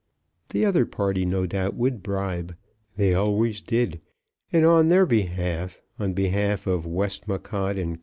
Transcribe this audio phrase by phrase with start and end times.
[0.49, 2.55] The other party no doubt would bribe.
[2.97, 4.01] They always did.
[4.51, 7.99] And on their behalf, on behalf of Westmacott and Co.